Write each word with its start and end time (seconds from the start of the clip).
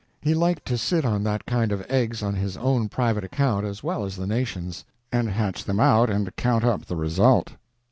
He 0.19 0.33
liked 0.33 0.65
to 0.65 0.79
sit 0.79 1.05
on 1.05 1.21
that 1.25 1.45
kind 1.45 1.71
of 1.71 1.85
eggs 1.87 2.23
on 2.23 2.33
his 2.33 2.57
own 2.57 2.89
private 2.89 3.23
account 3.23 3.67
as 3.67 3.83
well 3.83 4.03
as 4.03 4.15
the 4.15 4.25
nation's, 4.25 4.83
and 5.11 5.29
hatch 5.29 5.63
them 5.63 5.79
out 5.79 6.09
and 6.09 6.35
count 6.35 6.63
up 6.63 6.85
the 6.87 6.95
result. 6.95 7.51